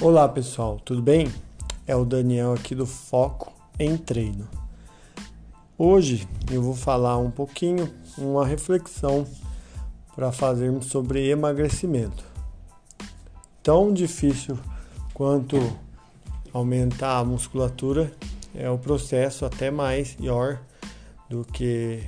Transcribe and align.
Olá 0.00 0.28
pessoal, 0.28 0.78
tudo 0.84 1.02
bem? 1.02 1.26
É 1.84 1.96
o 1.96 2.04
Daniel 2.04 2.52
aqui 2.52 2.72
do 2.72 2.86
Foco 2.86 3.52
em 3.80 3.96
Treino. 3.96 4.48
Hoje 5.76 6.28
eu 6.52 6.62
vou 6.62 6.76
falar 6.76 7.18
um 7.18 7.32
pouquinho, 7.32 7.92
uma 8.16 8.46
reflexão 8.46 9.26
para 10.14 10.30
fazermos 10.30 10.86
sobre 10.86 11.28
emagrecimento. 11.28 12.22
Tão 13.60 13.92
difícil 13.92 14.56
quanto 15.12 15.56
aumentar 16.52 17.18
a 17.18 17.24
musculatura 17.24 18.12
é 18.54 18.70
o 18.70 18.78
processo 18.78 19.44
até 19.44 19.68
mais 19.68 20.16
maior 20.16 20.60
do 21.28 21.44
que 21.44 22.04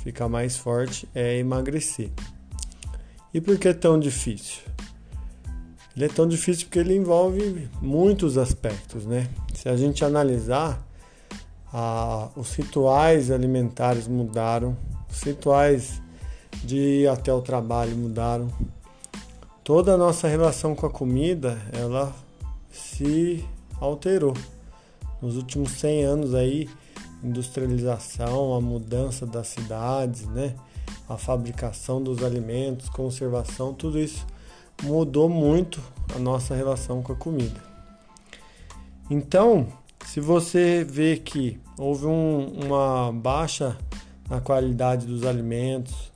ficar 0.00 0.28
mais 0.28 0.56
forte 0.56 1.08
é 1.12 1.38
emagrecer. 1.38 2.12
E 3.34 3.40
por 3.40 3.58
que 3.58 3.66
é 3.66 3.74
tão 3.74 3.98
difícil? 3.98 4.71
Ele 5.94 6.06
é 6.06 6.08
tão 6.08 6.26
difícil 6.26 6.66
porque 6.66 6.78
ele 6.78 6.96
envolve 6.96 7.68
muitos 7.80 8.38
aspectos, 8.38 9.04
né? 9.04 9.28
Se 9.54 9.68
a 9.68 9.76
gente 9.76 10.04
analisar, 10.04 10.82
a, 11.72 12.30
os 12.34 12.54
rituais 12.54 13.30
alimentares 13.30 14.08
mudaram, 14.08 14.76
os 15.10 15.22
rituais 15.22 16.00
de 16.64 16.76
ir 16.76 17.08
até 17.08 17.32
o 17.32 17.42
trabalho 17.42 17.94
mudaram. 17.94 18.48
Toda 19.62 19.94
a 19.94 19.96
nossa 19.96 20.26
relação 20.26 20.74
com 20.74 20.86
a 20.86 20.90
comida, 20.90 21.60
ela 21.72 22.12
se 22.70 23.44
alterou. 23.78 24.34
Nos 25.20 25.36
últimos 25.36 25.72
100 25.72 26.04
anos 26.04 26.34
aí, 26.34 26.68
industrialização, 27.22 28.54
a 28.54 28.60
mudança 28.60 29.26
das 29.26 29.48
cidades, 29.48 30.26
né? 30.26 30.54
A 31.08 31.18
fabricação 31.18 32.02
dos 32.02 32.22
alimentos, 32.24 32.88
conservação, 32.88 33.74
tudo 33.74 33.98
isso 33.98 34.26
mudou 34.82 35.28
muito 35.28 35.80
a 36.14 36.18
nossa 36.18 36.54
relação 36.54 37.02
com 37.02 37.12
a 37.12 37.16
comida. 37.16 37.60
Então, 39.10 39.66
se 40.06 40.20
você 40.20 40.84
vê 40.84 41.16
que 41.16 41.60
houve 41.78 42.06
um, 42.06 42.64
uma 42.64 43.12
baixa 43.12 43.76
na 44.28 44.40
qualidade 44.40 45.06
dos 45.06 45.24
alimentos, 45.24 46.12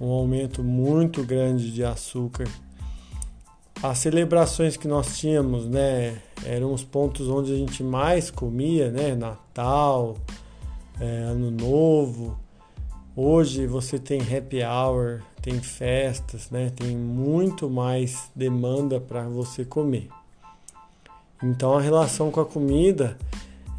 um 0.00 0.10
aumento 0.10 0.62
muito 0.62 1.24
grande 1.24 1.72
de 1.72 1.84
açúcar, 1.84 2.48
as 3.82 3.98
celebrações 3.98 4.76
que 4.76 4.88
nós 4.88 5.18
tínhamos, 5.18 5.68
né, 5.68 6.20
eram 6.44 6.72
os 6.72 6.82
pontos 6.82 7.28
onde 7.28 7.52
a 7.52 7.56
gente 7.56 7.82
mais 7.82 8.30
comia, 8.30 8.90
né, 8.90 9.14
Natal, 9.14 10.16
é, 10.98 11.04
Ano 11.04 11.50
Novo, 11.50 12.38
Hoje 13.16 13.64
você 13.64 13.96
tem 13.96 14.20
happy 14.20 14.64
hour, 14.64 15.22
tem 15.40 15.60
festas, 15.60 16.50
né? 16.50 16.72
Tem 16.74 16.96
muito 16.96 17.70
mais 17.70 18.28
demanda 18.34 19.00
para 19.00 19.22
você 19.28 19.64
comer. 19.64 20.08
Então 21.40 21.78
a 21.78 21.80
relação 21.80 22.32
com 22.32 22.40
a 22.40 22.44
comida 22.44 23.16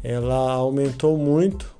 ela 0.02 0.52
aumentou 0.52 1.18
muito, 1.18 1.70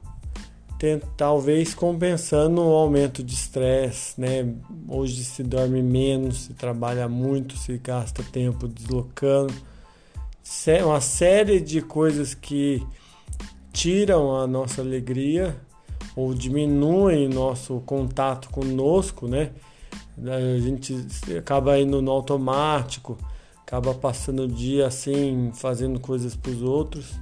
talvez 1.16 1.72
compensando 1.72 2.60
o 2.60 2.74
aumento 2.74 3.22
de 3.22 3.32
estresse, 3.32 4.20
né? 4.20 4.54
Hoje 4.86 5.24
se 5.24 5.42
dorme 5.42 5.82
menos, 5.82 6.42
se 6.42 6.52
trabalha 6.52 7.08
muito, 7.08 7.56
se 7.56 7.78
gasta 7.78 8.22
tempo 8.22 8.68
deslocando, 8.68 9.54
uma 10.84 11.00
série 11.00 11.58
de 11.58 11.80
coisas 11.80 12.34
que 12.34 12.86
tiram 13.72 14.36
a 14.36 14.46
nossa 14.46 14.82
alegria 14.82 15.56
ou 16.16 16.32
diminuem 16.32 17.28
nosso 17.28 17.80
contato 17.84 18.48
conosco, 18.48 19.28
né? 19.28 19.50
A 20.18 20.58
gente 20.58 21.06
acaba 21.38 21.78
indo 21.78 22.00
no 22.00 22.10
automático, 22.10 23.18
acaba 23.60 23.92
passando 23.92 24.44
o 24.44 24.48
dia 24.48 24.86
assim, 24.86 25.52
fazendo 25.52 26.00
coisas 26.00 26.34
para 26.34 26.50
os 26.50 26.62
outros. 26.62 27.12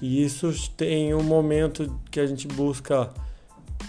E 0.00 0.22
isso 0.22 0.52
tem 0.76 1.12
um 1.12 1.24
momento 1.24 2.00
que 2.08 2.20
a 2.20 2.26
gente 2.26 2.46
busca 2.46 3.10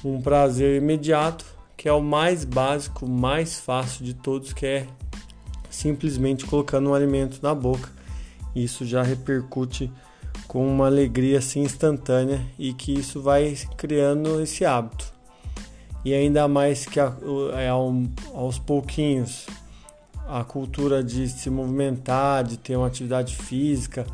um 0.04 0.20
prazer 0.20 0.82
imediato, 0.82 1.46
que 1.78 1.88
é 1.88 1.94
o 1.94 2.02
mais 2.02 2.44
básico, 2.44 3.08
mais 3.08 3.60
fácil 3.60 4.04
de 4.04 4.16
todos, 4.16 4.54
que 4.54 4.66
é 4.66 4.88
simplesmente 5.70 6.46
colocando 6.46 6.90
um 6.90 6.94
alimento 6.96 7.40
na 7.44 7.54
boca. 7.54 7.90
Isso 8.56 8.86
já 8.86 9.04
repercute 9.04 9.92
com 10.52 10.68
uma 10.68 10.88
alegria 10.88 11.38
assim 11.38 11.62
instantânea 11.62 12.42
e 12.60 12.74
que 12.74 12.92
isso 12.92 13.22
vai 13.22 13.58
criando 13.78 14.42
esse 14.42 14.66
hábito. 14.66 15.14
E 16.04 16.14
ainda 16.14 16.46
mais 16.46 16.86
que 16.86 17.00
a, 17.00 17.14
é, 17.54 17.70
aos 17.70 18.60
pouquinhos 18.60 19.48
a 20.28 20.44
cultura 20.44 21.02
de 21.02 21.30
se 21.30 21.50
movimentar, 21.50 22.44
de 22.44 22.58
ter 22.58 22.76
uma 22.76 22.88
atividade 22.88 23.34
física 23.34 24.06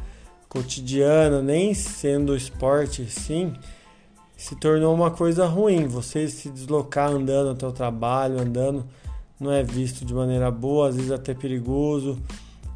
cotidiana, 0.47 1.41
nem 1.41 1.73
sendo 1.73 2.35
esporte 2.35 3.09
sim, 3.09 3.53
se 4.35 4.55
tornou 4.57 4.93
uma 4.93 5.09
coisa 5.09 5.47
ruim. 5.47 5.87
Você 5.87 6.27
se 6.27 6.51
deslocar 6.51 7.09
andando 7.09 7.49
até 7.49 7.65
o 7.65 7.71
trabalho, 7.71 8.39
andando, 8.39 8.85
não 9.39 9.51
é 9.51 9.63
visto 9.63 10.05
de 10.05 10.13
maneira 10.13 10.51
boa, 10.51 10.89
às 10.89 10.97
vezes 10.97 11.09
até 11.09 11.33
perigoso, 11.33 12.15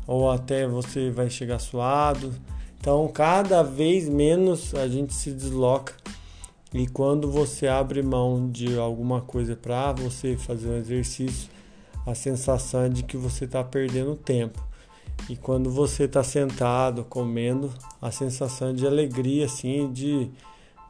ou 0.08 0.32
até 0.32 0.66
você 0.66 1.12
vai 1.12 1.30
chegar 1.30 1.60
suado. 1.60 2.34
Então, 2.82 3.08
cada 3.10 3.62
vez 3.62 4.10
menos 4.10 4.74
a 4.74 4.88
gente 4.88 5.14
se 5.14 5.32
desloca. 5.32 5.94
E 6.74 6.88
quando 6.88 7.30
você 7.30 7.68
abre 7.68 8.02
mão 8.02 8.50
de 8.50 8.76
alguma 8.76 9.22
coisa 9.22 9.56
para 9.56 9.92
você 9.92 10.36
fazer 10.36 10.68
um 10.68 10.78
exercício, 10.78 11.48
a 12.08 12.16
sensação 12.16 12.86
é 12.86 12.90
de 12.90 13.04
que 13.04 13.16
você 13.16 13.46
está 13.46 13.64
perdendo 13.64 14.16
tempo. 14.16 14.60
E 15.30 15.36
quando 15.36 15.70
você 15.70 16.06
está 16.06 16.24
sentado 16.24 17.04
comendo, 17.04 17.72
a 18.02 18.10
sensação 18.10 18.70
é 18.70 18.74
de 18.74 18.88
alegria, 18.88 19.46
assim, 19.46 19.94
de 19.94 20.32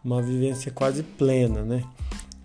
uma 0.01 0.21
vivência 0.21 0.71
quase 0.71 1.03
plena, 1.03 1.61
né? 1.61 1.83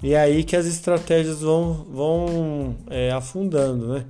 E 0.03 0.13
é 0.13 0.19
aí 0.19 0.43
que 0.43 0.57
as 0.57 0.67
estratégias 0.67 1.43
vão, 1.43 1.87
vão 1.89 2.75
é, 2.91 3.13
afundando, 3.13 3.95
né? 3.95 4.07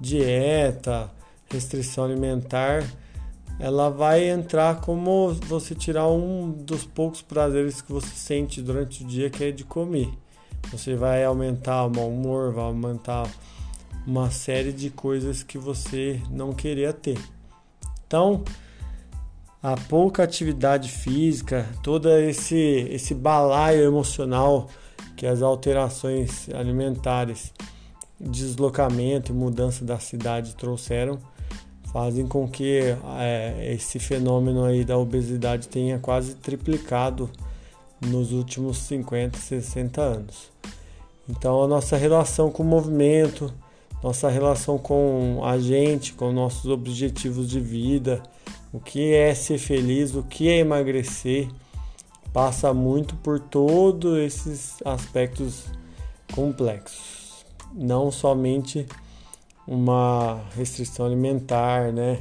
Dieta, 0.00 1.10
restrição 1.50 2.04
alimentar 2.04 2.84
ela 3.58 3.90
vai 3.90 4.28
entrar 4.28 4.80
como 4.80 5.34
você 5.34 5.74
tirar 5.74 6.08
um 6.08 6.50
dos 6.50 6.84
poucos 6.84 7.22
prazeres 7.22 7.80
que 7.82 7.92
você 7.92 8.14
sente 8.14 8.62
durante 8.62 9.02
o 9.02 9.06
dia, 9.06 9.28
que 9.28 9.44
é 9.44 9.50
de 9.50 9.64
comer. 9.64 10.08
Você 10.70 10.94
vai 10.94 11.24
aumentar 11.24 11.84
o 11.86 11.90
mau 11.90 12.08
humor, 12.08 12.52
vai 12.52 12.64
aumentar 12.64 13.28
uma 14.06 14.30
série 14.30 14.72
de 14.72 14.90
coisas 14.90 15.42
que 15.42 15.58
você 15.58 16.20
não 16.30 16.52
queria 16.52 16.92
ter. 16.92 17.18
Então, 18.06 18.44
a 19.62 19.76
pouca 19.76 20.22
atividade 20.22 20.88
física, 20.88 21.68
todo 21.82 22.08
esse, 22.10 22.56
esse 22.90 23.14
balaio 23.14 23.82
emocional 23.82 24.68
que 25.16 25.26
as 25.26 25.42
alterações 25.42 26.48
alimentares, 26.54 27.52
deslocamento 28.20 29.32
e 29.32 29.34
mudança 29.34 29.84
da 29.84 29.98
cidade 29.98 30.54
trouxeram, 30.54 31.18
fazem 31.92 32.26
com 32.26 32.48
que 32.48 32.80
é, 33.18 33.72
esse 33.74 33.98
fenômeno 33.98 34.64
aí 34.64 34.84
da 34.84 34.96
obesidade 34.98 35.68
tenha 35.68 35.98
quase 35.98 36.34
triplicado 36.34 37.30
nos 38.00 38.32
últimos 38.32 38.78
50, 38.78 39.38
60 39.38 40.00
anos. 40.00 40.50
Então 41.28 41.62
a 41.62 41.68
nossa 41.68 41.96
relação 41.96 42.50
com 42.50 42.62
o 42.62 42.66
movimento, 42.66 43.52
nossa 44.02 44.28
relação 44.28 44.78
com 44.78 45.40
a 45.44 45.58
gente, 45.58 46.12
com 46.12 46.32
nossos 46.32 46.70
objetivos 46.70 47.48
de 47.48 47.60
vida, 47.60 48.22
o 48.72 48.78
que 48.78 49.12
é 49.14 49.34
ser 49.34 49.58
feliz, 49.58 50.14
o 50.14 50.22
que 50.22 50.48
é 50.48 50.58
emagrecer, 50.58 51.48
passa 52.32 52.72
muito 52.72 53.14
por 53.16 53.40
todos 53.40 54.18
esses 54.18 54.76
aspectos 54.84 55.64
complexos. 56.32 57.44
Não 57.74 58.10
somente 58.10 58.86
uma 59.68 60.40
restrição 60.56 61.04
alimentar, 61.04 61.92
né? 61.92 62.18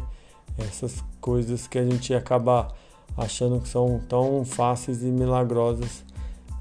Essas 0.57 1.01
coisas 1.21 1.65
que 1.65 1.79
a 1.79 1.85
gente 1.85 2.13
acaba 2.13 2.67
achando 3.15 3.61
que 3.61 3.69
são 3.69 4.01
tão 4.09 4.44
fáceis 4.44 5.01
e 5.01 5.05
milagrosas 5.05 6.03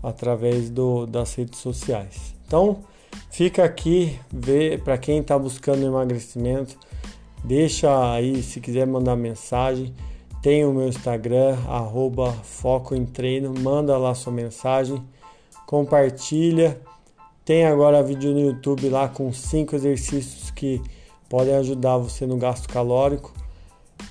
através 0.00 0.70
do, 0.70 1.04
das 1.04 1.34
redes 1.34 1.58
sociais. 1.58 2.34
Então, 2.46 2.84
fica 3.30 3.64
aqui, 3.64 4.18
vê 4.32 4.78
para 4.78 4.96
quem 4.96 5.18
está 5.18 5.36
buscando 5.36 5.84
emagrecimento, 5.84 6.78
deixa 7.42 8.12
aí 8.12 8.40
se 8.42 8.60
quiser 8.60 8.86
mandar 8.86 9.16
mensagem. 9.16 9.92
Tem 10.40 10.64
o 10.64 10.72
meu 10.72 10.86
Instagram, 10.86 11.56
arroba 11.66 12.32
Foco 12.32 12.94
em 12.94 13.04
Treino, 13.04 13.52
manda 13.58 13.98
lá 13.98 14.14
sua 14.14 14.32
mensagem, 14.32 15.02
compartilha 15.66 16.80
tem 17.46 17.64
agora 17.64 18.02
vídeo 18.02 18.32
no 18.32 18.40
YouTube 18.40 18.88
lá 18.88 19.08
com 19.08 19.32
cinco 19.32 19.76
exercícios 19.76 20.50
que 20.50 20.82
podem 21.28 21.54
ajudar 21.54 21.96
você 21.96 22.26
no 22.26 22.36
gasto 22.36 22.68
calórico. 22.68 23.32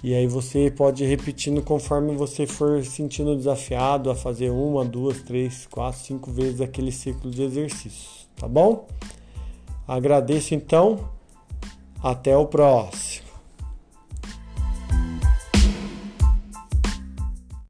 E 0.02 0.16
aí 0.16 0.26
você 0.26 0.72
pode 0.72 1.04
ir 1.04 1.08
repetindo 1.08 1.62
conforme 1.62 2.16
você 2.16 2.48
for 2.48 2.82
sentindo 2.86 3.36
desafiado 3.36 4.10
a 4.10 4.16
fazer 4.16 4.52
uma, 4.52 4.86
duas, 4.86 5.22
três, 5.22 5.68
quatro, 5.70 6.00
cinco 6.00 6.32
vezes 6.32 6.62
aquele 6.62 6.94
ciclo 6.94 7.30
de 7.30 7.44
exercícios, 7.44 8.26
tá 8.38 8.48
bom? 8.48 8.88
Agradeço 9.86 10.56
então. 10.56 11.10
Até 12.02 12.38
o 12.38 12.46
próximo. 12.46 13.05